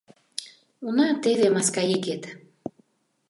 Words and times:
—Уна, 0.85 1.07
теве 1.23 1.47
маска 1.55 1.81
игет 1.95 2.23